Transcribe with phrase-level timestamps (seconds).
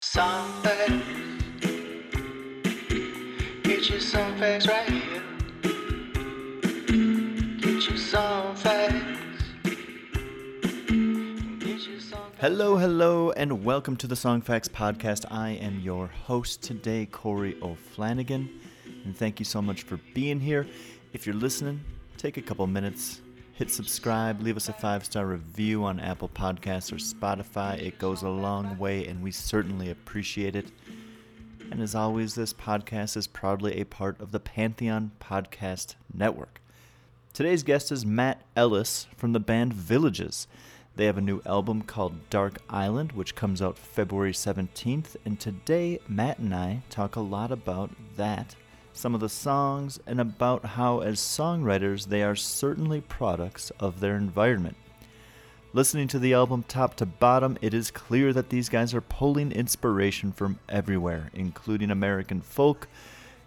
[0.00, 0.92] Facts.
[3.64, 5.22] Get you some facts right here.
[7.58, 8.94] Get you some facts.
[12.38, 15.24] Hello, hello, and welcome to the Song Facts Podcast.
[15.32, 18.48] I am your host today, Corey O'Flanagan,
[19.04, 20.66] and thank you so much for being here.
[21.12, 21.80] If you're listening,
[22.16, 23.20] take a couple minutes,
[23.58, 27.76] hit subscribe, leave us a five star review on Apple Podcasts or Spotify.
[27.82, 30.70] It goes a long way, and we certainly appreciate it.
[31.72, 36.60] And as always, this podcast is proudly a part of the Pantheon Podcast Network.
[37.32, 40.46] Today's guest is Matt Ellis from the band Villages.
[40.94, 45.16] They have a new album called Dark Island, which comes out February 17th.
[45.24, 48.54] And today, Matt and I talk a lot about that,
[48.98, 54.16] some of the songs, and about how, as songwriters, they are certainly products of their
[54.16, 54.76] environment.
[55.72, 59.52] Listening to the album top to bottom, it is clear that these guys are pulling
[59.52, 62.88] inspiration from everywhere, including American folk,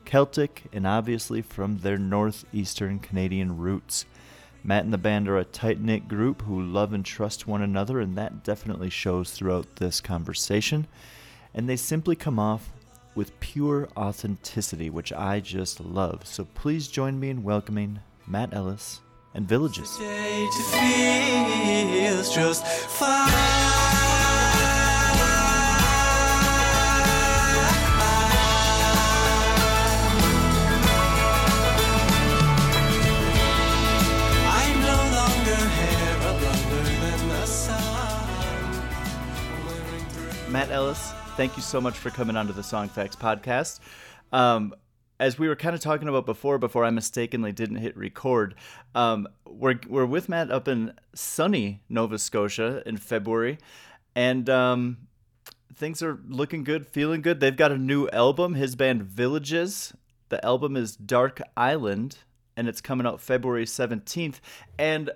[0.05, 4.05] Celtic, and obviously from their northeastern Canadian roots.
[4.63, 7.99] Matt and the band are a tight knit group who love and trust one another,
[7.99, 10.87] and that definitely shows throughout this conversation.
[11.53, 12.69] And they simply come off
[13.15, 16.25] with pure authenticity, which I just love.
[16.25, 19.01] So please join me in welcoming Matt Ellis
[19.33, 19.97] and Villages.
[19.97, 20.61] Day to
[22.11, 23.29] feels just fine.
[34.47, 38.83] I'm no longer hair longer than the sun.
[39.65, 43.79] Wearing through Matt Ellis, thank you so much for coming onto the Song Facts podcast.
[44.31, 44.75] Um,
[45.19, 48.53] as we were kind of talking about before, before I mistakenly didn't hit record,
[48.93, 53.57] um, we're we're with Matt up in sunny Nova Scotia in February,
[54.15, 55.07] and um,
[55.73, 57.39] things are looking good, feeling good.
[57.39, 58.53] They've got a new album.
[58.53, 59.95] His band Villages.
[60.29, 62.19] The album is Dark Island,
[62.55, 64.41] and it's coming out February seventeenth.
[64.77, 65.09] And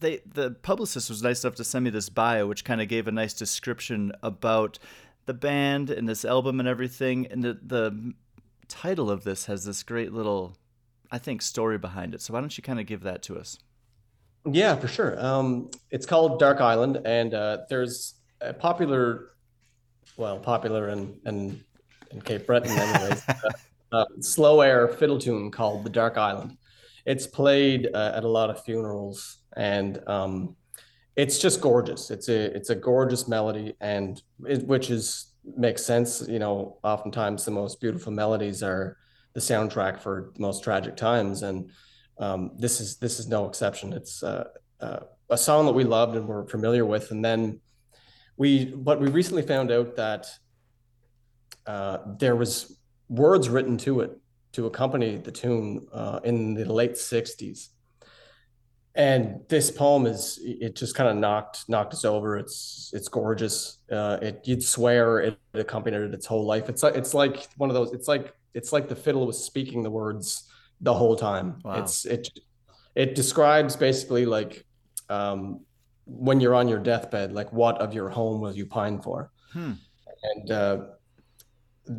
[0.00, 3.08] they the publicist was nice enough to send me this bio which kind of gave
[3.08, 4.78] a nice description about
[5.26, 8.14] the band and this album and everything and the the
[8.68, 10.56] title of this has this great little
[11.10, 13.58] i think story behind it so why don't you kind of give that to us
[14.44, 15.24] Yeah, for sure.
[15.24, 19.30] Um, it's called Dark Island, and uh, there's a popular,
[20.16, 21.64] well, popular in in,
[22.10, 23.22] in Cape Breton, anyways.
[23.28, 23.50] uh,
[23.92, 26.56] uh, slow air fiddle tune called The Dark Island.
[27.04, 30.56] It's played uh, at a lot of funerals, and um,
[31.16, 32.10] it's just gorgeous.
[32.10, 36.26] It's a it's a gorgeous melody, and it, which is makes sense.
[36.28, 38.96] You know, oftentimes the most beautiful melodies are
[39.34, 41.70] the soundtrack for the most tragic times, and
[42.18, 43.92] um, this is this is no exception.
[43.92, 44.44] It's uh,
[44.80, 47.60] uh, a song that we loved and were familiar with, and then
[48.36, 50.26] we but we recently found out that
[51.66, 54.18] uh, there was words written to it
[54.52, 57.68] to accompany the tune uh, in the late '60s,
[58.94, 62.36] and this poem is it just kind of knocked knocked us over.
[62.36, 63.78] It's it's gorgeous.
[63.90, 66.68] Uh, it you'd swear it accompanied it its whole life.
[66.68, 67.92] It's like it's like one of those.
[67.92, 70.50] It's like it's like the fiddle was speaking the words
[70.80, 71.58] the whole time.
[71.64, 71.82] Wow.
[71.82, 72.28] It's it
[72.94, 74.66] it describes basically like
[75.08, 75.60] um,
[76.04, 79.30] when you're on your deathbed, like what of your home will you pine for?
[79.52, 79.72] Hmm.
[80.22, 80.78] And uh,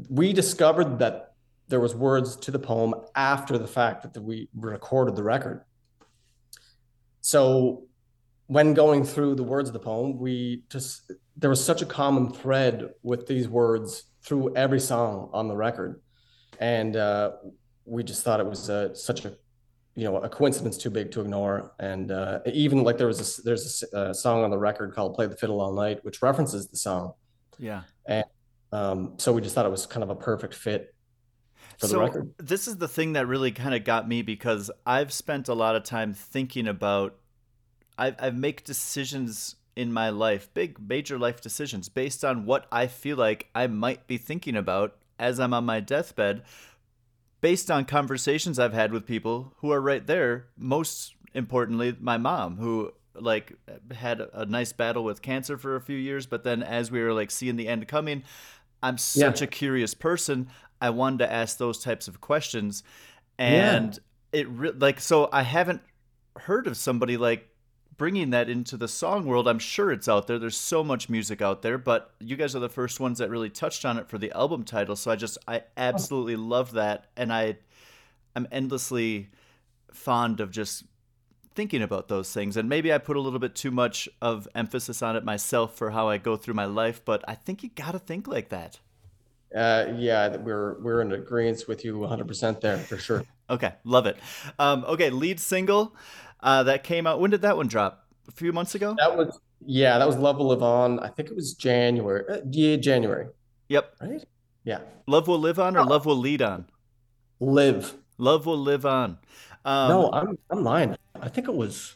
[0.09, 1.33] we discovered that
[1.67, 5.63] there was words to the poem after the fact that we recorded the record.
[7.23, 7.85] So
[8.47, 12.31] when going through the words of the poem, we just there was such a common
[12.31, 16.01] thread with these words through every song on the record,
[16.59, 17.31] and uh,
[17.85, 19.37] we just thought it was uh, such a
[19.95, 21.71] you know a coincidence too big to ignore.
[21.79, 25.27] And uh, even like there was a, there's a song on the record called "Play
[25.27, 27.13] the Fiddle All Night," which references the song.
[27.57, 28.25] yeah and
[28.73, 30.92] um, so we just thought it was kind of a perfect fit
[31.77, 35.53] So this is the thing that really kind of got me because I've spent a
[35.53, 37.15] lot of time thinking about
[37.97, 42.87] I I make decisions in my life, big major life decisions based on what I
[42.87, 46.43] feel like I might be thinking about as I'm on my deathbed
[47.41, 52.57] based on conversations I've had with people who are right there, most importantly my mom
[52.57, 53.53] who like
[53.93, 57.13] had a nice battle with cancer for a few years, but then as we were
[57.13, 58.23] like seeing the end coming,
[58.81, 58.97] I'm Yeah.
[58.97, 60.49] such a curious person.
[60.83, 62.83] I wanted to ask those types of questions,
[63.39, 63.45] Yeah.
[63.77, 63.99] and
[64.31, 65.81] it re- like so I haven't
[66.37, 67.49] heard of somebody like
[67.95, 69.47] bringing that into the song world.
[69.47, 70.39] I'm sure it's out there.
[70.39, 73.49] There's so much music out there, but you guys are the first ones that really
[73.51, 74.95] touched on it for the album title.
[74.95, 77.57] So I just I absolutely love that, and I
[78.35, 79.29] I'm endlessly
[79.91, 80.83] fond of just
[81.55, 85.03] thinking about those things and maybe i put a little bit too much of emphasis
[85.03, 87.99] on it myself for how i go through my life but i think you gotta
[87.99, 88.79] think like that
[89.55, 93.23] Uh, yeah, we're we're in agreement with you 100% there for sure.
[93.49, 94.17] okay love it
[94.57, 95.95] um, okay lead single
[96.41, 99.39] uh, that came out when did that one drop a few months ago That was
[99.65, 100.99] yeah, that was Love Will Live On.
[100.99, 102.23] I think it was January.
[102.29, 103.27] Uh, yeah, January,
[103.69, 104.23] yep right?
[104.65, 106.65] Yeah, love will live on or love will lead on
[107.39, 107.93] Live.
[108.17, 109.17] love will live on
[109.65, 110.95] um, no, I'm I'm lying.
[111.21, 111.95] I think it was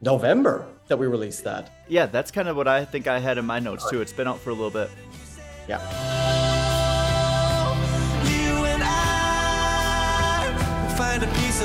[0.00, 1.70] November that we released that.
[1.88, 4.28] yeah that's kind of what i think i had in my notes too it's been
[4.28, 4.90] out for a little bit
[5.66, 5.80] Yeah.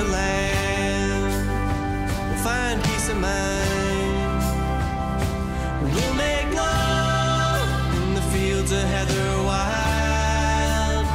[0.00, 1.32] of land.
[2.28, 4.42] We'll find peace of mind.
[5.82, 11.06] We'll make love in the fields of heather wild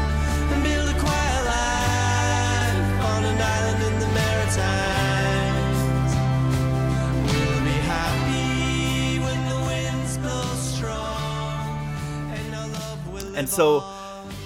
[0.52, 6.16] and build a quiet life on an island in the Maritimes.
[7.32, 13.94] We'll be happy when the winds blow strong and our love will And so on.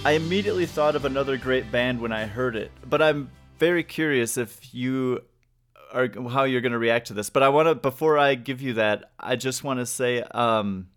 [0.05, 4.37] I immediately thought of another great band when I heard it, but I'm very curious
[4.37, 5.21] if you
[5.93, 7.29] are how you're going to react to this.
[7.29, 10.87] But I want to before I give you that, I just want to say um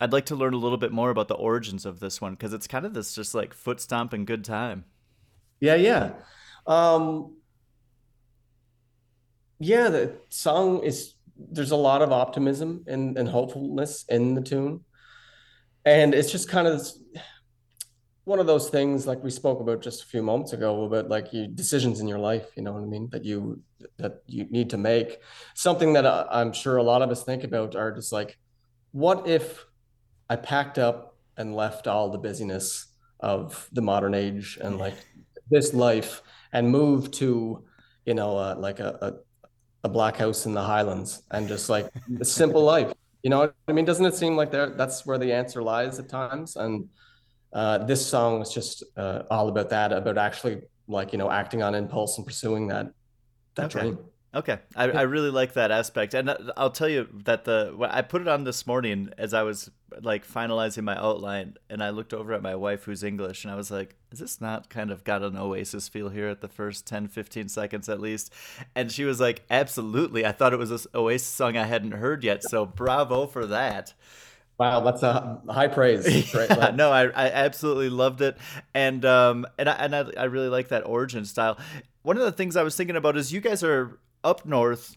[0.00, 2.52] I'd like to learn a little bit more about the origins of this one because
[2.52, 4.84] it's kind of this just like foot stomp and good time.
[5.60, 6.14] Yeah, yeah.
[6.66, 7.36] Um,
[9.60, 14.80] yeah, the song is there's a lot of optimism and, and hopefulness in the tune.
[15.84, 16.98] And it's just kind of this-
[18.24, 21.32] one of those things like we spoke about just a few moments ago about like
[21.32, 23.60] you decisions in your life, you know what I mean, that you
[23.98, 25.18] that you need to make.
[25.54, 28.38] Something that I, I'm sure a lot of us think about are just like,
[28.92, 29.64] what if
[30.30, 32.86] I packed up and left all the busyness
[33.20, 34.94] of the modern age and like
[35.50, 36.22] this life
[36.52, 37.64] and moved to,
[38.06, 39.12] you know, uh, like a, a
[39.84, 41.90] a black house in the Highlands and just like
[42.20, 42.92] a simple life.
[43.22, 43.84] You know what I mean?
[43.84, 46.56] Doesn't it seem like there that's where the answer lies at times?
[46.56, 46.88] And
[47.52, 51.62] uh, this song is just uh, all about that, about actually like you know acting
[51.62, 52.88] on impulse and pursuing that
[53.56, 53.70] that Okay.
[53.70, 53.98] dream.
[54.34, 58.00] Okay, I, I really like that aspect, and uh, I'll tell you that the I
[58.00, 59.70] put it on this morning as I was
[60.00, 63.56] like finalizing my outline, and I looked over at my wife who's English, and I
[63.56, 66.86] was like, "Is this not kind of got an Oasis feel here at the first
[66.86, 68.32] 10, 15 seconds at least?"
[68.74, 70.24] And she was like, "Absolutely!
[70.24, 73.92] I thought it was this Oasis song I hadn't heard yet, so bravo for that."
[74.58, 76.06] Wow, that's a high praise.
[76.34, 76.48] Right?
[76.48, 78.36] Yeah, no, I, I absolutely loved it,
[78.74, 81.58] and um, and I, and I, I really like that origin style.
[82.02, 84.96] One of the things I was thinking about is you guys are up north,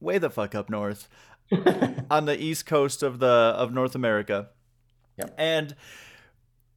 [0.00, 1.08] way the fuck up north,
[2.10, 4.48] on the east coast of the of North America,
[5.18, 5.34] Yep.
[5.36, 5.76] and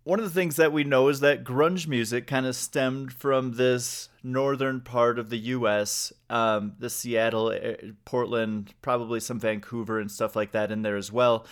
[0.03, 3.53] one of the things that we know is that grunge music kind of stemmed from
[3.53, 10.11] this northern part of the U.S., um, the Seattle, eh, Portland, probably some Vancouver and
[10.11, 11.45] stuff like that in there as well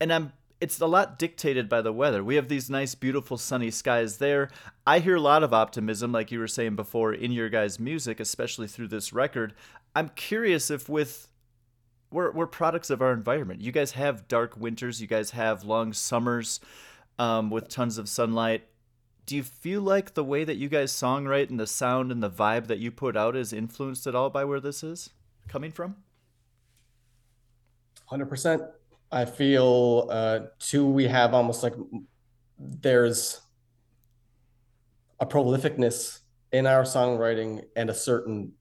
[0.00, 2.24] and I'm it's a lot dictated by the weather.
[2.24, 4.48] We have these nice, beautiful, sunny skies there.
[4.86, 8.20] I hear a lot of optimism, like you were saying before, in your guys' music,
[8.20, 9.52] especially through this record.
[9.94, 11.28] I'm curious if with
[12.10, 13.60] we're we're products of our environment.
[13.60, 15.00] You guys have dark winters.
[15.00, 16.60] You guys have long summers
[17.18, 18.64] um, with tons of sunlight.
[19.26, 22.30] Do you feel like the way that you guys songwrite and the sound and the
[22.30, 25.10] vibe that you put out is influenced at all by where this is
[25.48, 25.96] coming from?
[28.06, 28.62] Hundred percent.
[29.10, 30.86] I feel uh, too.
[30.86, 31.74] We have almost like
[32.58, 33.40] there's
[35.20, 36.20] a prolificness
[36.52, 38.52] in our songwriting and a certain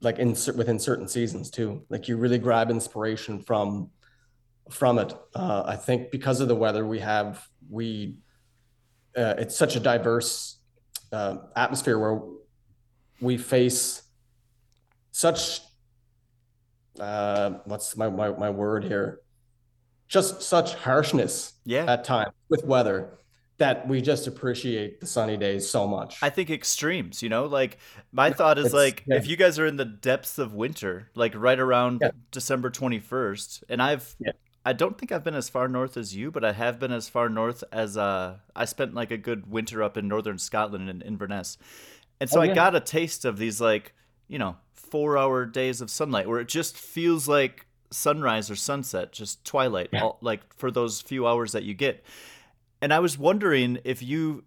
[0.00, 1.84] like in within certain seasons too.
[1.90, 3.90] Like you really grab inspiration from
[4.70, 5.12] from it.
[5.34, 8.16] Uh, I think because of the weather we have, we
[9.16, 10.58] uh, it's such a diverse
[11.12, 12.20] uh, atmosphere where
[13.20, 14.02] we face
[15.12, 15.60] such
[16.98, 19.20] uh, what's my, my my word here
[20.10, 21.90] just such harshness Yeah.
[21.90, 23.08] at times with weather
[23.58, 26.16] that we just appreciate the sunny days so much.
[26.22, 27.78] I think extremes, you know, like
[28.12, 29.16] my thought is it's- like yeah.
[29.16, 32.10] if you guys are in the depths of winter, like right around Yeah.
[32.32, 34.32] December 21st, and I've Yeah.
[34.66, 37.08] I don't think I've been as far north as you, but I have been as
[37.08, 41.00] far north as uh I spent like a good winter up in northern Scotland in
[41.02, 41.56] Inverness.
[42.20, 43.94] And so Oh, I got a taste of these like,
[44.28, 44.56] you know,
[44.90, 50.18] 4-hour days of sunlight where it just feels like sunrise or sunset, just twilight, all,
[50.20, 52.04] like for those few hours that you get.
[52.80, 54.44] And I was wondering if you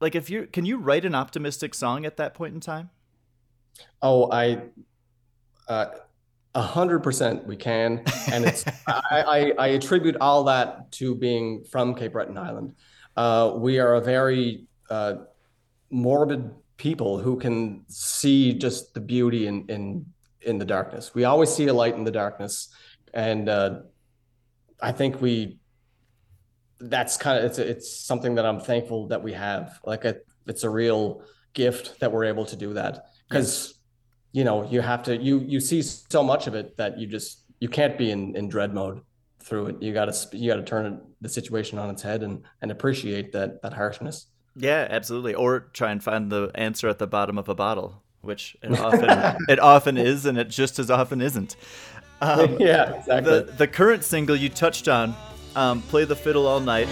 [0.00, 2.90] like if you can you write an optimistic song at that point in time?
[4.00, 4.62] Oh, I,
[5.68, 5.86] uh,
[6.54, 8.02] hundred percent we can,
[8.32, 12.74] and it's I, I I attribute all that to being from Cape Breton Island.
[13.16, 15.14] Uh, we are a very uh,
[15.90, 20.06] morbid people who can see just the beauty in in
[20.46, 21.14] in the darkness.
[21.14, 22.68] We always see a light in the darkness,
[23.12, 23.80] and uh,
[24.80, 25.58] I think we.
[26.78, 29.80] That's kind of it's it's something that I'm thankful that we have.
[29.84, 31.22] Like a, it's a real
[31.54, 33.78] gift that we're able to do that because
[34.32, 37.44] you know you have to you you see so much of it that you just
[37.60, 39.00] you can't be in in dread mode
[39.42, 42.44] through it you got to you got to turn the situation on its head and
[42.60, 44.26] and appreciate that that harshness
[44.56, 45.34] Yeah, absolutely.
[45.34, 49.36] Or try and find the answer at the bottom of a bottle, which it often
[49.48, 51.56] it often is, and it just as often isn't.
[52.20, 55.14] Um, yeah exactly the the current single you touched on,
[55.54, 56.88] um, "Play the Fiddle All Night."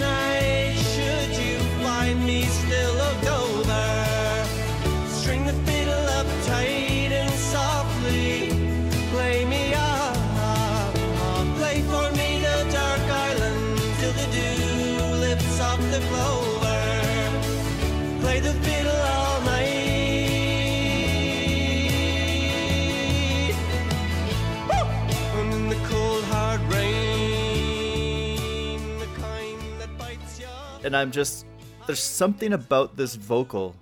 [30.85, 31.47] And I'm just
[31.87, 33.75] there's something about this vocal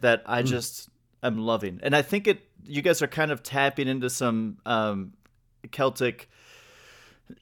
[0.00, 0.88] that I just
[1.22, 2.40] am loving, and I think it.
[2.68, 5.12] You guys are kind of tapping into some um,
[5.70, 6.28] Celtic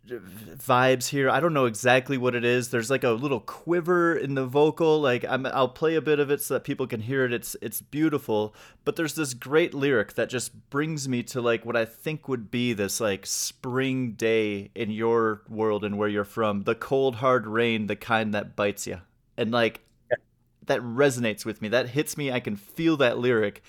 [0.08, 1.28] vibes here.
[1.28, 2.70] I don't know exactly what it is.
[2.70, 5.00] There's like a little quiver in the vocal.
[5.00, 7.32] Like I'm, I'll play a bit of it so that people can hear it.
[7.32, 8.54] It's it's beautiful.
[8.84, 12.50] But there's this great lyric that just brings me to like what I think would
[12.50, 16.62] be this like spring day in your world and where you're from.
[16.62, 19.00] The cold hard rain, the kind that bites you,
[19.36, 19.80] and like
[20.66, 21.68] that resonates with me.
[21.68, 22.32] That hits me.
[22.32, 23.62] I can feel that lyric.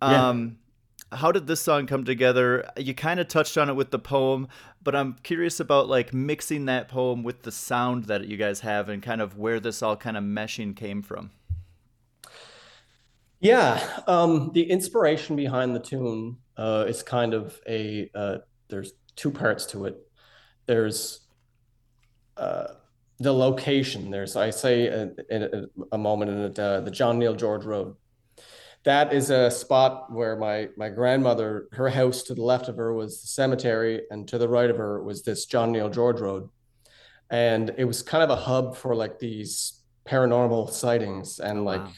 [0.00, 0.28] Yeah.
[0.28, 0.58] Um,
[1.12, 2.68] how did this song come together?
[2.76, 4.48] You kind of touched on it with the poem,
[4.82, 8.88] but I'm curious about like mixing that poem with the sound that you guys have
[8.88, 11.30] and kind of where this all kind of meshing came from.
[13.40, 19.30] Yeah, um, the inspiration behind the tune uh, is kind of a uh, there's two
[19.30, 19.96] parts to it.
[20.66, 21.20] There's
[22.36, 22.68] uh,
[23.18, 24.10] the location.
[24.10, 27.64] There's I say uh, in a, a moment in it, uh, the John Neil George
[27.64, 27.94] Road.
[28.84, 32.92] That is a spot where my my grandmother, her house to the left of her
[32.92, 36.48] was the cemetery, and to the right of her was this John Neil George Road,
[37.30, 41.92] and it was kind of a hub for like these paranormal sightings and like wow.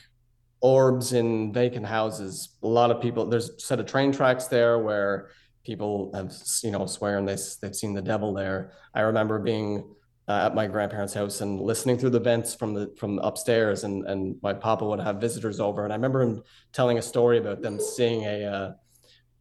[0.60, 2.56] orbs in vacant houses.
[2.62, 3.26] A lot of people.
[3.26, 5.30] There's a set of train tracks there where
[5.64, 8.72] people have you know swearing they they've seen the devil there.
[8.94, 9.92] I remember being
[10.28, 14.04] uh, at my grandparents' house and listening through the vents from the from upstairs, and
[14.06, 16.42] and my papa would have visitors over, and I remember him
[16.73, 18.45] telling a story about them seeing a.
[18.45, 18.73] Uh,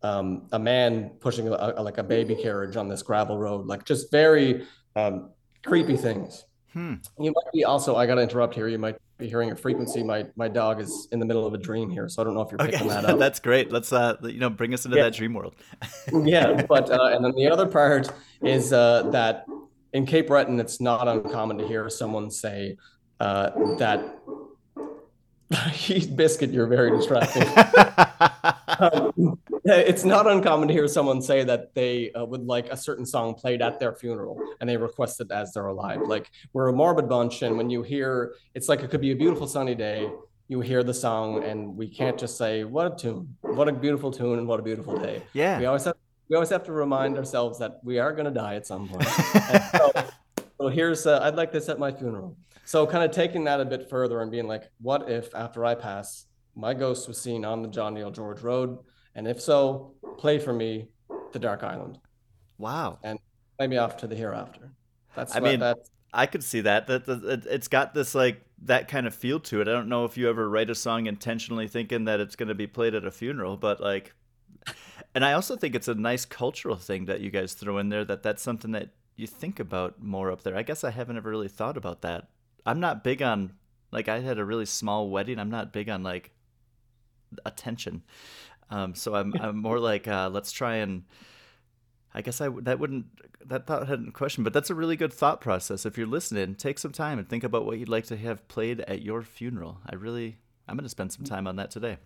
[0.03, 3.85] um, a man pushing a, a- like a baby carriage on this gravel road, like
[3.85, 5.31] just very um,
[5.65, 6.45] creepy things.
[6.73, 6.95] Hmm.
[7.17, 7.95] You might be also.
[7.95, 8.67] I got to interrupt here.
[8.67, 10.03] You might be hearing a frequency.
[10.03, 12.41] My my dog is in the middle of a dream here, so I don't know
[12.41, 13.17] if you're Okay, picking that up.
[13.17, 13.71] that's great.
[13.71, 15.03] Let's uh, you know, bring us into Yeah.
[15.05, 15.55] that dream world.
[16.23, 18.11] yeah, but uh, and then the other part
[18.43, 19.45] is uh, that
[19.95, 22.77] in Cape Breton, it's not uncommon to hear someone say
[23.21, 24.19] uh, that.
[26.15, 27.43] Biscuit, you're very distracting.
[28.77, 33.05] Um, it's not uncommon to hear someone say that they uh, would like a certain
[33.05, 36.01] song played at their funeral and they request it as they're alive.
[36.05, 39.15] Like we're a morbid bunch, and when you hear, it's like it could be a
[39.15, 40.11] beautiful sunny day.
[40.49, 43.37] You hear the song, and we can't just say, "What a tune!
[43.41, 44.39] What a beautiful tune!
[44.39, 45.57] And what a beautiful day." yeah.
[45.57, 45.95] We always have
[46.29, 49.07] we always have to remind ourselves that we are going to die at some point.
[49.71, 49.91] So,
[50.57, 52.37] so here's uh, I'd like this at my funeral.
[52.63, 55.75] So kind of taking that a bit further and being like, what if after I
[55.75, 58.79] pass, my ghost was seen on the John Neil George Road,
[59.13, 60.87] and if so, play for me
[61.33, 61.99] the Dark Island,
[62.57, 62.97] wow.
[63.03, 63.19] and
[63.57, 64.71] play me off to the hereafter.
[65.15, 65.77] That's I mean, that.
[66.13, 66.61] I could see.
[66.61, 69.67] That, that it's got this like that kind of feel to it.
[69.67, 72.55] I don't know if you ever write a song intentionally thinking that it's going to
[72.55, 74.13] be played at a funeral, but like,
[75.15, 78.03] and I also think it's a nice cultural thing that you guys throw in there.
[78.03, 80.57] That that's something that you think about more up there.
[80.57, 82.27] I guess I haven't ever really thought about that.
[82.65, 83.53] I'm not big on
[83.91, 85.39] like I had a really small wedding.
[85.39, 86.31] I'm not big on like
[87.45, 88.03] attention.
[88.69, 91.03] Um, so I'm I'm more like uh, let's try and
[92.13, 93.05] I guess I that wouldn't
[93.45, 95.85] that thought hadn't question, but that's a really good thought process.
[95.85, 98.81] If you're listening, take some time and think about what you'd like to have played
[98.81, 99.79] at your funeral.
[99.89, 101.97] I really I'm going to spend some time on that today.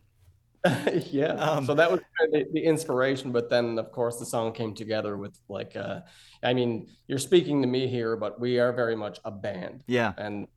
[1.11, 1.33] yeah.
[1.33, 2.01] Um, so that was
[2.31, 6.01] the, the inspiration, but then of course the song came together with like, uh,
[6.43, 9.83] I mean, you're speaking to me here, but we are very much a band.
[9.87, 10.13] Yeah.
[10.17, 10.47] And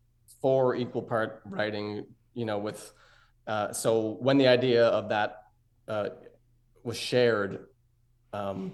[0.41, 2.93] for equal part writing, you know, with,
[3.47, 5.45] uh, so when the idea of that
[5.87, 6.11] uh,
[6.83, 7.67] was shared,
[8.33, 8.73] um,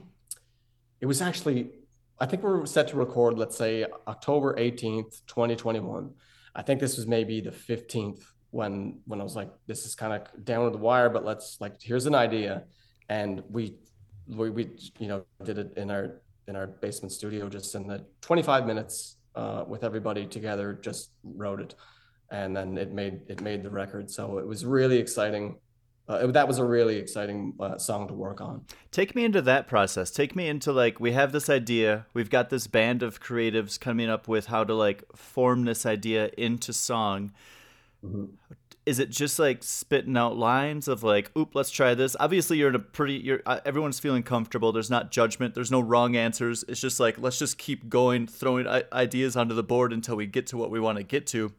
[1.00, 1.70] it was actually,
[2.18, 6.10] I think we are set to record, let's say October 18th, 2021.
[6.54, 10.12] I think this was maybe the 15th when when I was like, this is kind
[10.12, 12.64] of down to the wire, but let's like, here's an idea,
[13.08, 13.76] and we
[14.28, 18.04] we, we you know did it in our in our basement studio just in the
[18.22, 21.74] 25 minutes uh, with everybody together, just wrote it,
[22.30, 24.10] and then it made it made the record.
[24.10, 25.58] So it was really exciting.
[26.08, 28.64] Uh, that was a really exciting uh, song to work on.
[28.90, 30.10] Take me into that process.
[30.10, 32.06] Take me into like we have this idea.
[32.14, 36.30] We've got this band of creatives coming up with how to like form this idea
[36.38, 37.32] into song.
[38.04, 38.24] Mm-hmm.
[38.86, 42.16] Is it just like spitting out lines of like, "Oop, let's try this"?
[42.18, 43.14] Obviously, you're in a pretty.
[43.14, 44.72] You're uh, everyone's feeling comfortable.
[44.72, 45.54] There's not judgment.
[45.54, 46.64] There's no wrong answers.
[46.68, 50.46] It's just like let's just keep going, throwing ideas onto the board until we get
[50.48, 51.52] to what we want to get to.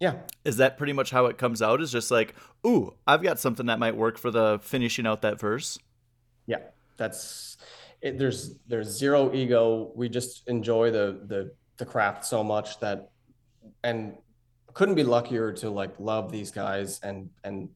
[0.00, 0.16] Yeah.
[0.44, 1.80] Is that pretty much how it comes out?
[1.80, 2.34] Is just like,
[2.66, 5.78] "Ooh, I've got something that might work for the finishing out that verse."
[6.46, 6.58] Yeah,
[6.96, 7.56] that's
[8.02, 9.92] it, there's there's zero ego.
[9.94, 13.12] We just enjoy the the the craft so much that
[13.82, 14.16] and
[14.74, 17.68] couldn't be luckier to like love these guys and and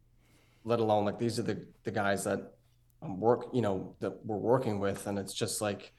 [0.65, 2.55] let alone like these are the the guys that
[3.03, 5.07] I'm work you know that we're working with.
[5.07, 5.93] And it's just like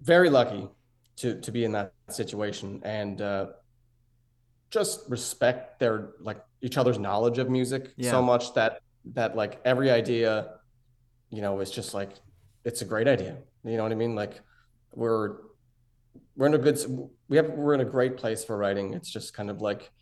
[0.00, 0.68] very lucky
[1.16, 2.80] to to be in that situation.
[2.84, 3.46] And uh
[4.70, 8.10] just respect their like each other's knowledge of music yeah.
[8.10, 10.54] so much that that like every idea
[11.28, 12.10] you know is just like
[12.64, 13.36] it's a great idea.
[13.64, 14.14] You know what i mean?
[14.14, 14.40] Like
[14.94, 15.36] we're
[16.42, 16.76] we're in a good
[17.28, 18.94] we have we're in a great place for writing.
[18.94, 19.92] It's just kind of like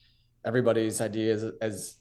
[0.43, 1.97] everybody's idea is as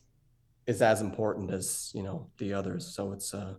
[0.65, 2.87] is as important as you know the others.
[2.87, 3.55] So it's uh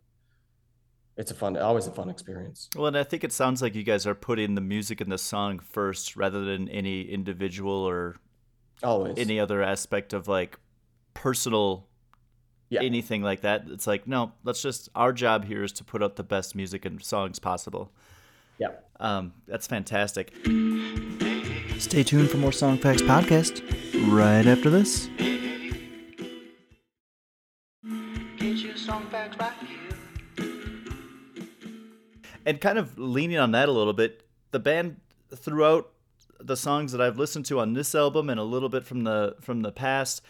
[1.19, 2.71] it's a fun always a fun experience.
[2.75, 5.19] Well and i think it sounds like you guys are putting the music and the
[5.19, 8.16] song first rather than any individual or
[8.83, 9.19] always.
[9.19, 10.59] any other aspect of like
[11.12, 11.88] personal
[12.71, 12.81] yeah.
[12.81, 13.64] anything like that.
[13.69, 16.87] It's like no let's just our job here is to put out the best music
[16.87, 17.93] and songs possible.
[18.57, 20.33] Yeah um that's fantastic.
[21.79, 23.63] Stay tuned for more Song Facts podcast
[24.13, 25.09] right after this.
[32.47, 34.97] And kind of leaning on that a little bit, the band
[35.35, 35.91] throughout
[36.39, 39.37] the songs that I've listened to on this album and a little bit from the
[39.41, 40.23] from the past,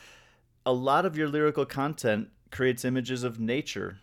[0.66, 3.98] a lot of your lyrical content creates images of nature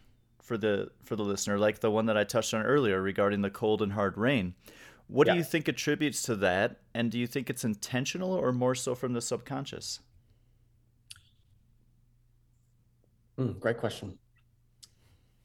[0.48, 3.50] for the for the listener, like the one that I touched on earlier regarding the
[3.50, 4.56] cold and hard rain.
[5.08, 5.34] What yeah.
[5.34, 6.80] do you think attributes to that?
[6.94, 10.00] And do you think it's intentional or more so from the subconscious?
[13.38, 14.18] Mm, great question.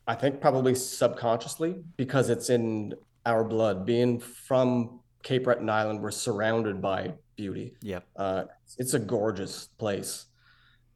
[0.06, 2.94] I think probably subconsciously because it's in
[3.26, 3.84] our blood.
[3.84, 7.74] Being from Cape Breton Island, we're surrounded by beauty.
[7.82, 8.00] Yeah.
[8.16, 8.44] Uh,
[8.78, 10.26] it's a gorgeous place.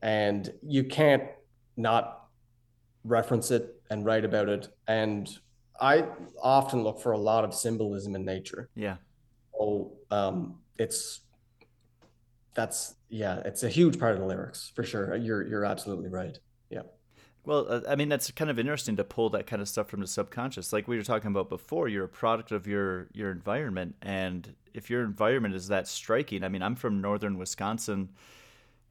[0.03, 1.25] And you can't
[1.77, 2.27] not
[3.05, 4.68] reference it and write about it.
[4.87, 5.29] And
[5.81, 6.05] I
[6.42, 8.68] often look for a lot of symbolism in nature.
[8.75, 8.96] Yeah.
[9.59, 11.20] So um, it's
[12.55, 15.16] that's yeah, it's a huge part of the lyrics for sure.
[15.16, 16.38] You're you're absolutely right.
[16.70, 16.83] Yeah.
[17.44, 20.01] Well, uh, I mean that's kind of interesting to pull that kind of stuff from
[20.01, 20.72] the subconscious.
[20.72, 24.90] Like we were talking about before, you're a product of your your environment, and if
[24.90, 28.11] your environment is that striking, I mean, I'm from northern Wisconsin.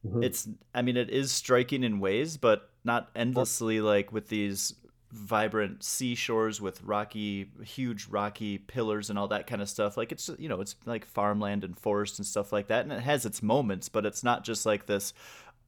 [0.06, 0.24] Mm-hmm.
[0.24, 4.74] It's, I mean, it is striking in ways, but not endlessly like with these
[5.16, 9.98] vibrant seashores with rocky huge rocky pillars and all that kind of stuff.
[9.98, 13.02] Like it's you know it's like farmland and forest and stuff like that and it
[13.02, 15.14] has its moments but it's not just like this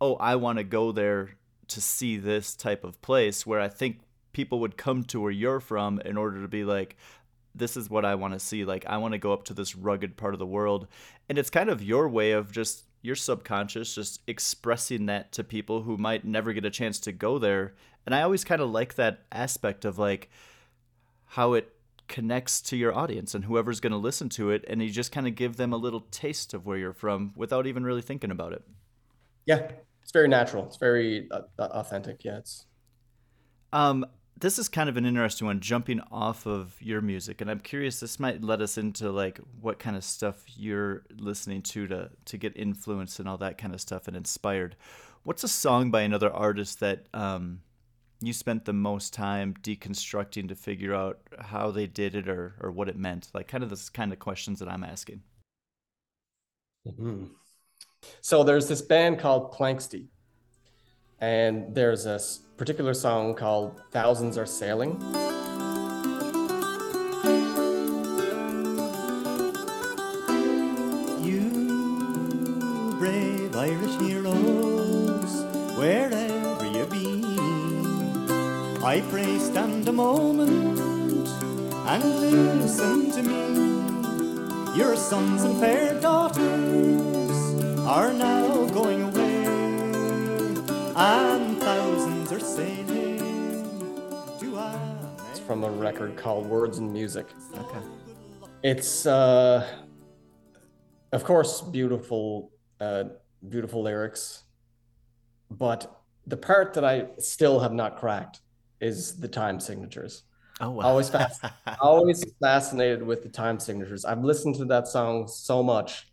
[0.02, 1.36] oh i want to go there
[1.68, 4.00] to see this type of place where i think
[4.34, 6.96] people would come to where you're from in order to be like
[7.56, 8.64] this is what i want to see.
[8.66, 10.88] Like i want to go up to this rugged part of the world.
[11.28, 15.82] And it's kind of your way of just your subconscious just expressing that to people
[15.82, 17.74] who might never get a chance to go there
[18.08, 20.30] and I always kind of like that aspect of like
[21.26, 21.74] how it
[22.08, 25.28] connects to your audience and whoever's going to listen to it and you just kind
[25.28, 28.54] of give them a little taste of where you're from without even really thinking about
[28.54, 28.64] it.
[29.46, 29.72] Yeah.
[30.02, 30.66] It's very natural.
[30.68, 32.24] It's very uh, uh authentic.
[32.24, 32.66] Yeah, it's
[33.74, 34.06] um
[34.40, 38.00] this is kind of an interesting one jumping off of your music and i'm curious
[38.00, 42.38] this might let us into like what kind of stuff you're listening to to to
[42.38, 44.78] get influenced and all that kind of stuff and inspired
[45.24, 47.60] what's a song by another artist that um,
[48.22, 52.72] you spent the most time deconstructing to figure out how they did it or or
[52.72, 55.22] what it meant like kind of this kind of questions that i'm asking
[56.88, 57.26] mm-hmm.
[58.22, 60.08] so there's this band called planxty
[61.20, 62.20] and there's a
[62.58, 64.98] particular song called Thousands Are Sailing.
[79.98, 81.28] Moment
[81.88, 82.04] and
[82.62, 84.78] listen to me.
[84.78, 87.38] Your sons and fair daughters
[87.80, 89.46] are now going away
[90.96, 93.18] and thousands are sailing
[95.32, 97.26] It's from a record called Words and Music.
[97.58, 97.80] okay
[98.62, 99.66] It's, uh,
[101.12, 103.06] of course, beautiful, uh,
[103.50, 104.44] beautiful lyrics,
[105.50, 105.80] but
[106.28, 108.42] the part that I still have not cracked
[108.80, 110.24] is the time signatures.
[110.62, 111.44] oh wow Always fast,
[111.82, 114.06] always fascinated with the time signatures.
[114.06, 116.08] I've listened to that song so much,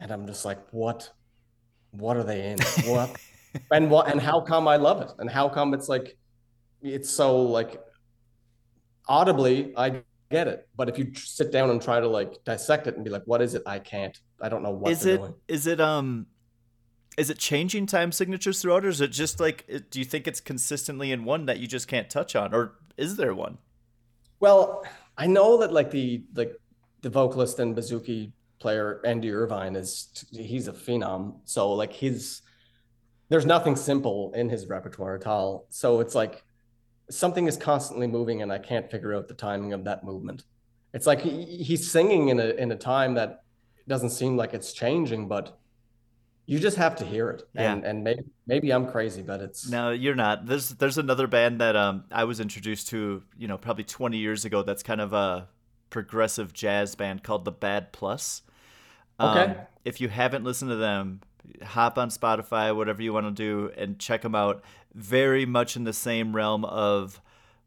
[0.00, 1.10] and I'm just like, what,
[1.90, 2.58] what are they in?
[2.86, 3.16] What?
[3.72, 5.10] and what and how come I love it?
[5.18, 6.16] And how come it's like
[6.82, 7.80] it's so like
[9.08, 10.68] audibly I get it.
[10.76, 13.40] But if you sit down and try to like dissect it and be like, what
[13.42, 13.62] is it?
[13.66, 14.18] I can't.
[14.40, 15.34] I don't know what is it doing.
[15.48, 16.26] is it um
[17.16, 20.40] is it changing time signatures throughout or is it just like do you think it's
[20.40, 23.58] consistently in one that you just can't touch on or is there one
[24.40, 24.84] Well,
[25.16, 26.52] I know that like the like
[27.02, 31.40] the vocalist and bouzouki player Andy Irvine is he's a phenom.
[31.44, 32.42] So like his
[33.28, 35.66] there's nothing simple in his repertoire at all.
[35.70, 36.44] So it's like
[37.10, 40.44] something is constantly moving and I can't figure out the timing of that movement.
[40.92, 43.42] It's like he, he's singing in a in a time that
[43.88, 45.58] doesn't seem like it's changing, but
[46.46, 47.48] you just have to hear it.
[47.54, 50.46] And and maybe maybe I'm crazy, but it's No, you're not.
[50.46, 54.44] There's there's another band that um I was introduced to, you know, probably 20 years
[54.44, 54.62] ago.
[54.62, 55.48] That's kind of a
[55.90, 58.42] progressive jazz band called the Bad Plus.
[59.18, 59.56] Um, Okay.
[59.84, 61.20] If you haven't listened to them,
[61.62, 64.62] hop on Spotify, whatever you want to do, and check them out.
[64.94, 67.20] Very much in the same realm of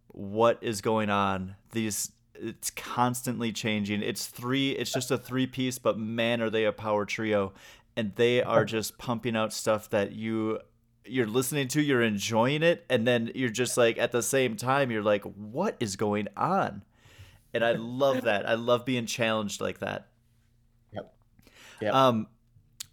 [0.08, 1.56] what is going on.
[1.72, 2.12] These
[2.42, 4.02] it's constantly changing.
[4.02, 4.72] It's three.
[4.72, 7.54] It's just a three piece, but man, are they a power trio,
[7.96, 10.60] and they are just pumping out stuff that you
[11.06, 14.92] you're listening to, you're enjoying it, and then you're just like at the same time
[14.92, 16.84] you're like, what is going on?
[17.54, 18.48] And I love that.
[18.48, 20.08] I love being challenged like that.
[20.94, 21.14] Yep.
[21.82, 21.94] Yep.
[21.94, 22.28] Um,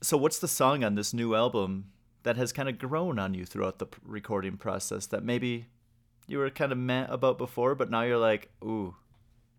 [0.01, 3.45] so what's the song on this new album that has kind of grown on you
[3.45, 5.67] throughout the recording process that maybe
[6.27, 8.97] you were kind of meh about before, but now you're like, ooh,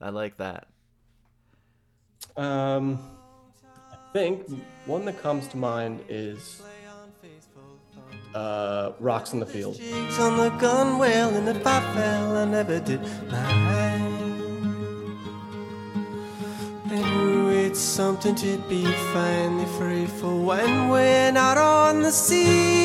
[0.01, 0.67] I like that.
[2.35, 2.99] Um,
[4.13, 4.47] think
[4.85, 6.61] one that comes to mind is
[8.33, 9.79] uh, "Rocks in the Field."
[10.19, 13.01] On the and if I fell, I never did
[17.67, 22.77] it's something to be finally free for when we're not on the sea.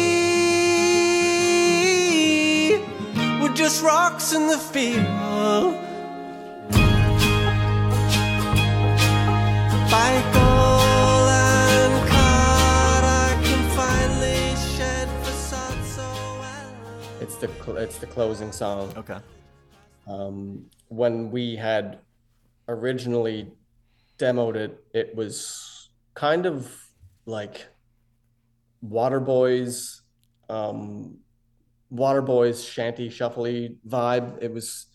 [3.40, 5.06] We're just rocks in the field.
[9.90, 10.22] By
[17.42, 18.92] the cl- it's the closing song.
[18.96, 19.18] Okay.
[20.06, 21.98] Um, when we had
[22.68, 23.52] originally
[24.16, 26.72] demoed it, it was kind of
[27.26, 27.66] like
[28.84, 30.00] Waterboys,
[30.48, 31.18] um,
[31.92, 34.40] Waterboys shanty shuffly vibe.
[34.40, 34.86] It was,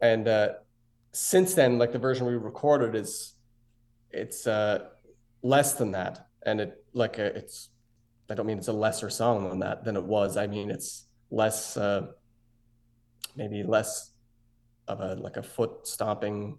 [0.00, 0.48] and uh,
[1.12, 3.34] since then, like the version we recorded is,
[4.10, 4.88] it's uh,
[5.42, 7.68] less than that, and it like uh it's.
[8.32, 10.36] I don't mean it's a lesser song than that than it was.
[10.36, 11.76] I mean it's less.
[11.76, 12.06] Uh,
[13.36, 14.10] maybe less
[14.88, 16.58] of a like a foot stomping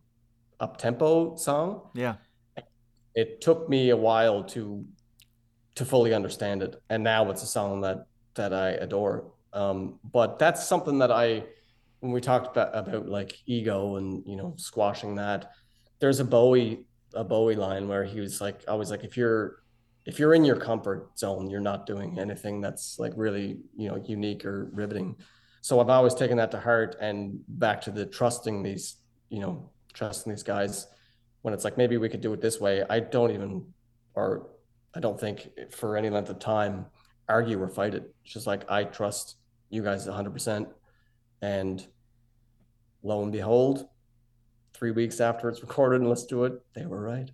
[0.60, 1.90] up tempo song.
[1.94, 2.16] Yeah.
[3.16, 4.86] It took me a while to
[5.76, 8.06] to fully understand it, and now it's a song that
[8.36, 9.32] that I adore.
[9.54, 11.44] Um, but that's something that I,
[12.00, 15.52] when we talked about about like ego and you know squashing that,
[16.00, 19.58] there's a Bowie a Bowie line where he was like, I was like, if you're
[20.06, 24.04] if you're in your comfort zone, you're not doing anything that's like really you know
[24.06, 25.16] unique or riveting
[25.64, 28.98] so I've always taken that to heart and back to the trusting these,
[29.30, 30.88] you know, trusting these guys
[31.42, 32.84] when it's like maybe we could do it this way.
[32.90, 33.66] I don't even,
[34.14, 34.50] or
[34.94, 36.88] I don't think for any length of time
[37.30, 38.14] argue or fight it.
[38.26, 39.38] It's just like I trust
[39.70, 40.68] you guys 100%.
[41.42, 41.88] And
[43.02, 43.88] lo and behold,
[44.74, 47.30] three weeks after it's recorded and listened to it, they were right.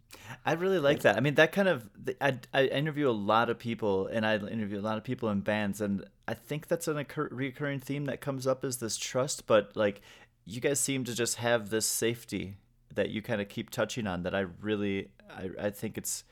[0.45, 1.17] I really like that.
[1.17, 4.79] I mean, that kind of I, I interview a lot of people, and I interview
[4.79, 8.21] a lot of people in bands, and I think that's an occur- recurring theme that
[8.21, 9.47] comes up is this trust.
[9.47, 10.01] But like,
[10.45, 12.57] you guys seem to just have this safety
[12.93, 14.23] that you kind of keep touching on.
[14.23, 16.23] That I really, I, I think it's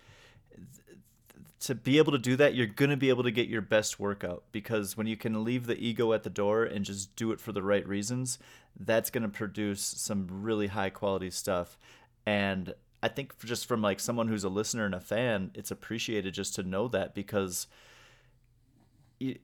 [1.59, 3.99] to be able to do that, you're going to be able to get your best
[3.99, 7.39] workout because when you can leave the ego at the door and just do it
[7.39, 8.37] for the right reasons,
[8.79, 11.77] that's going to produce some really high quality stuff.
[12.25, 16.33] And I think just from like someone who's a listener and a fan, it's appreciated
[16.33, 17.67] just to know that because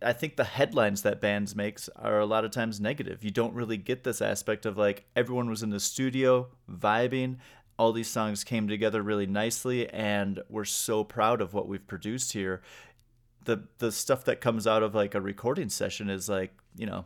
[0.03, 3.23] I think the headlines that bands makes are a lot of times negative.
[3.23, 7.37] You don't really get this aspect of like everyone was in the studio vibing
[7.77, 12.33] all these songs came together really nicely and we're so proud of what we've produced
[12.33, 12.61] here
[13.45, 17.05] the the stuff that comes out of like a recording session is like you know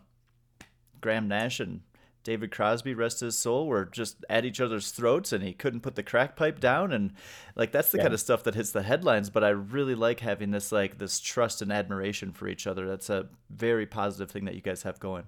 [1.01, 1.81] graham nash and
[2.27, 5.95] david crosby rest his soul were just at each other's throats and he couldn't put
[5.95, 7.13] the crack pipe down and
[7.55, 8.03] like that's the yeah.
[8.03, 11.21] kind of stuff that hits the headlines but i really like having this like this
[11.21, 14.99] trust and admiration for each other that's a very positive thing that you guys have
[14.99, 15.23] going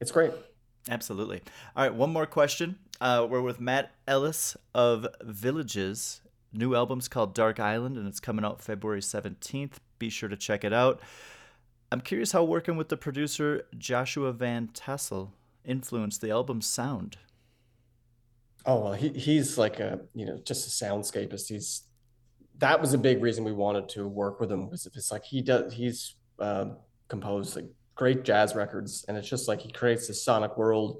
[0.00, 0.32] it's great
[0.90, 1.40] Absolutely.
[1.74, 2.76] All right, one more question.
[3.00, 6.20] Uh, we're with Matt Ellis of Villages.
[6.52, 9.76] New album's called Dark Island, and it's coming out February 17th.
[9.98, 11.00] Be sure to check it out.
[11.92, 15.32] I'm curious how working with the producer Joshua Van Tassel
[15.64, 17.18] influenced the album's sound.
[18.66, 21.48] Oh well, he he's like a you know just a soundscapist.
[21.48, 21.82] He's
[22.58, 25.42] that was a big reason we wanted to work with him was it's like he
[25.42, 26.66] does he's uh,
[27.08, 30.98] composed like great jazz records, and it's just like he creates this sonic world.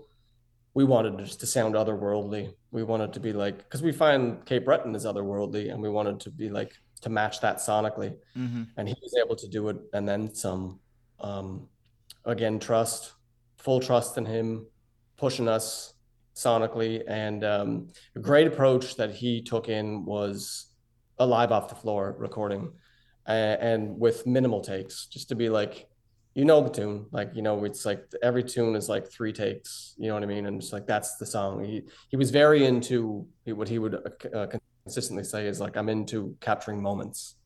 [0.75, 2.53] We wanted just to sound otherworldly.
[2.73, 6.21] We wanted to be like because we find Cape Breton is otherworldly, and we wanted
[6.21, 6.73] to be like
[7.05, 8.17] to match that sonically.
[8.37, 8.65] Mm-hmm.
[8.77, 10.81] And he was able to do it, and then some.
[11.21, 11.69] Um,
[12.25, 13.13] again, trust,
[13.59, 14.67] full trust in him,
[15.17, 15.95] pushing us
[16.35, 20.67] sonically, and um, a great approach that he took in was
[21.19, 22.73] a live off the floor recording,
[23.29, 25.87] uh, and with minimal takes, just to be like
[26.35, 29.95] you know the tune like you know it's like every tune is like three takes
[29.97, 32.65] you know what i mean and it's like that's the song he he was very
[32.67, 34.47] into what he would uh, uh
[34.85, 37.37] consistently say is like i'm into capturing moments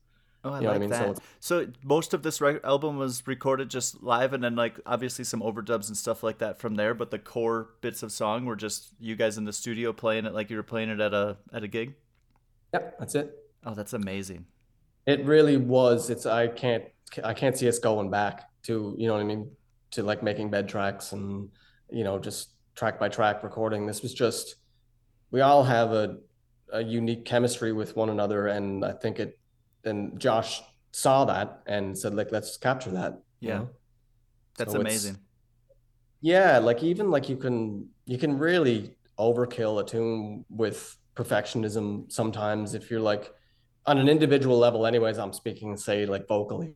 [0.43, 0.89] Oh, I you know like I mean?
[0.91, 1.17] that.
[1.17, 1.21] So,
[1.65, 5.41] so, most of this re- album was recorded just live, and then like obviously some
[5.41, 6.93] overdubs and stuff like that from there.
[6.93, 10.33] But the core bits of song were just you guys in the studio playing it
[10.33, 11.95] like you were playing it at a at a gig.
[12.73, 13.35] Yep, that's it.
[13.65, 14.45] Oh, that's amazing.
[15.05, 16.09] It really was.
[16.09, 16.85] It's I can't
[17.21, 19.51] I can't see us going back to you know what I mean
[19.91, 21.49] to like making bed tracks and
[21.91, 23.85] you know just track by track recording.
[23.85, 24.55] This was just
[25.31, 26.19] we all have a
[26.71, 29.39] a unique chemistry with one another, and I think it.
[29.85, 33.21] And Josh saw that and said like let's capture that.
[33.39, 33.69] Yeah, know?
[34.57, 35.17] that's so amazing.
[36.21, 42.73] Yeah, like even like you can you can really overkill a tune with perfectionism sometimes
[42.73, 43.33] if you're like
[43.85, 46.73] on an individual level anyways i'm speaking say like vocally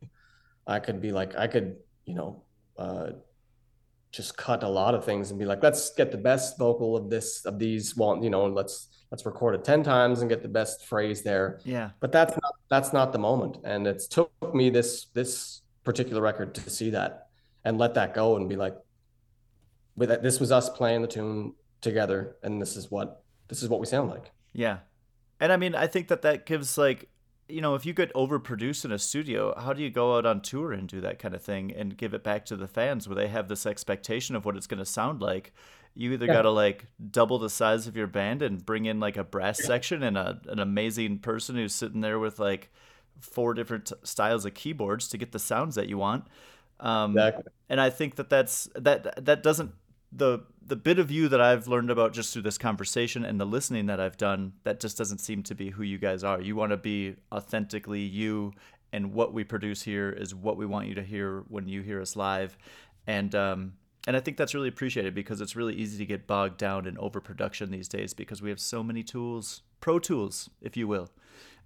[0.66, 2.44] I could be like, I could, you know,
[2.78, 3.12] uh,
[4.12, 7.10] just cut a lot of things and be like, let's get the best vocal of
[7.10, 10.48] this, of these one, you know, let's, let's record it 10 times and get the
[10.48, 11.60] best phrase there.
[11.64, 11.92] Yeah.
[12.00, 13.58] But that's not, that's not the moment.
[13.64, 17.28] And it's took me this, this particular record to see that
[17.64, 18.76] and let that go and be like,
[19.96, 22.38] with that, this was us playing the tune together.
[22.42, 24.32] And this is what, this is what we sound like.
[24.52, 24.80] Yeah.
[25.40, 27.08] And I mean, I think that that gives like
[27.50, 30.42] you know, if you get overproduced in a studio, how do you go out on
[30.42, 33.16] tour and do that kind of thing and give it back to the fans where
[33.16, 35.54] they have this expectation of what it's going to sound like?
[35.96, 36.34] You either yeah.
[36.34, 39.64] got to like double the size of your band and bring in like a brass
[39.64, 42.72] section and a, an amazing person who's sitting there with like
[43.20, 46.26] four different styles of keyboards to get the sounds that you want.
[46.80, 47.44] Um, exactly.
[47.70, 49.72] And I think that that's that that doesn't
[50.12, 53.46] the the bit of you that I've learned about just through this conversation and the
[53.46, 56.40] listening that I've done, that just doesn't seem to be who you guys are.
[56.40, 58.54] You want to be authentically you,
[58.92, 62.02] and what we produce here is what we want you to hear when you hear
[62.02, 62.58] us live,
[63.08, 63.74] and um,
[64.06, 66.98] and I think that's really appreciated because it's really easy to get bogged down in
[66.98, 71.10] overproduction these days because we have so many tools, pro tools, if you will.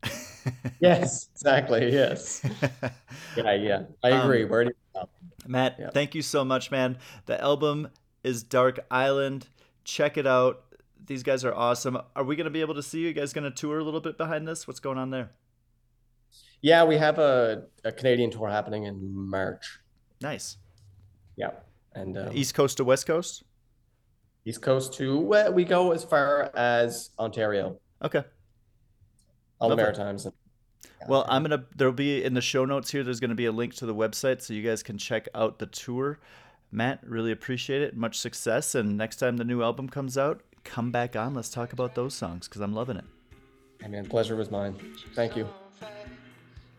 [0.80, 1.92] yes, exactly.
[1.92, 2.46] Yes.
[3.36, 3.84] yeah, yeah.
[4.04, 4.44] I um, agree.
[4.44, 5.02] Um, Where do you
[5.48, 5.90] Matt, yeah.
[5.92, 6.98] thank you so much, man.
[7.26, 7.90] The album
[8.24, 9.48] is Dark Island.
[9.84, 10.64] Check it out.
[11.06, 11.98] These guys are awesome.
[12.16, 14.02] Are we going to be able to see you guys going to tour a little
[14.02, 14.68] bit behind this?
[14.68, 15.32] What's going on there?
[16.62, 19.80] Yeah, we have a, a Canadian tour happening in March.
[20.22, 20.58] Nice.
[21.38, 21.52] Yeah.
[21.98, 23.44] And um, East Coast to West Coast?
[24.46, 27.80] East Coast to well, we go as far as Ontario.
[28.04, 28.24] Okay.
[29.60, 30.26] All Love the Maritimes.
[30.26, 30.34] And,
[31.02, 31.08] yeah.
[31.10, 31.66] Well, I'm gonna.
[31.76, 33.04] There'll be in the show notes here.
[33.04, 35.66] There's gonna be a link to the website so you guys can check out the
[35.66, 36.20] tour.
[36.72, 37.96] Matt, really appreciate it.
[37.96, 38.76] Much success.
[38.76, 41.34] And next time the new album comes out, come back on.
[41.34, 43.06] Let's talk about those songs because I'm loving it.
[43.84, 44.76] I mean, pleasure was mine.
[45.16, 45.48] Thank you.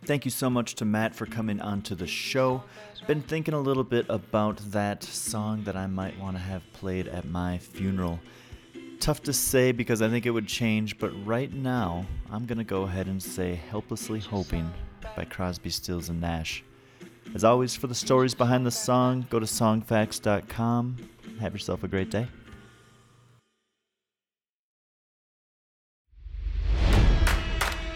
[0.08, 2.64] Thank you so much to Matt for coming onto the show.
[3.06, 7.08] Been thinking a little bit about that song that I might want to have played
[7.08, 8.18] at my funeral.
[9.00, 12.64] Tough to say because I think it would change, but right now I'm going to
[12.64, 14.72] go ahead and say Helplessly Hoping
[15.14, 16.64] by Crosby, Stills, and Nash.
[17.34, 20.96] As always, for the stories behind the song, go to songfacts.com.
[21.38, 22.26] Have yourself a great day.